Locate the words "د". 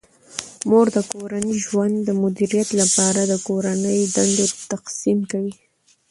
0.95-0.97, 2.03-2.09, 3.25-3.33